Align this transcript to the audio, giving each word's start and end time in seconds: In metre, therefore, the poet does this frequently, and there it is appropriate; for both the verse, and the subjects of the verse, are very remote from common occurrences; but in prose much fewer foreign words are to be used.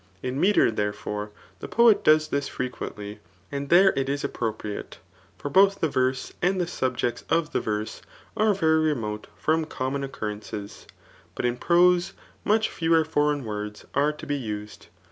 In 0.23 0.41
metre, 0.41 0.71
therefore, 0.71 1.29
the 1.59 1.67
poet 1.67 2.03
does 2.03 2.29
this 2.29 2.47
frequently, 2.47 3.19
and 3.51 3.69
there 3.69 3.93
it 3.95 4.09
is 4.09 4.23
appropriate; 4.23 4.97
for 5.37 5.47
both 5.47 5.79
the 5.79 5.89
verse, 5.89 6.33
and 6.41 6.59
the 6.59 6.65
subjects 6.65 7.23
of 7.29 7.51
the 7.51 7.61
verse, 7.61 8.01
are 8.35 8.55
very 8.55 8.79
remote 8.79 9.27
from 9.37 9.63
common 9.65 10.03
occurrences; 10.03 10.87
but 11.35 11.45
in 11.45 11.55
prose 11.55 12.13
much 12.43 12.67
fewer 12.67 13.05
foreign 13.05 13.45
words 13.45 13.85
are 13.93 14.11
to 14.11 14.25
be 14.25 14.35
used. 14.37 14.87